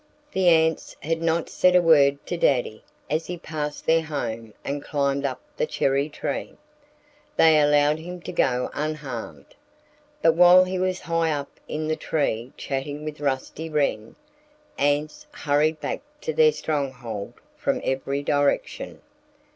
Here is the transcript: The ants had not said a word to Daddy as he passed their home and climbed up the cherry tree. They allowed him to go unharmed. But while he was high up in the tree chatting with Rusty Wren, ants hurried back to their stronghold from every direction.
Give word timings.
The 0.31 0.47
ants 0.47 0.95
had 1.03 1.21
not 1.21 1.47
said 1.47 1.75
a 1.75 1.79
word 1.83 2.25
to 2.25 2.35
Daddy 2.35 2.83
as 3.07 3.27
he 3.27 3.37
passed 3.37 3.85
their 3.85 4.01
home 4.01 4.55
and 4.65 4.83
climbed 4.83 5.25
up 5.27 5.39
the 5.57 5.67
cherry 5.67 6.09
tree. 6.09 6.57
They 7.37 7.61
allowed 7.61 7.99
him 7.99 8.19
to 8.21 8.31
go 8.31 8.71
unharmed. 8.73 9.53
But 10.23 10.33
while 10.33 10.63
he 10.63 10.79
was 10.79 11.01
high 11.01 11.29
up 11.31 11.51
in 11.67 11.87
the 11.87 11.95
tree 11.95 12.51
chatting 12.57 13.05
with 13.05 13.19
Rusty 13.21 13.69
Wren, 13.69 14.15
ants 14.75 15.27
hurried 15.33 15.79
back 15.79 16.01
to 16.21 16.33
their 16.33 16.51
stronghold 16.51 17.33
from 17.55 17.79
every 17.83 18.23
direction. 18.23 19.01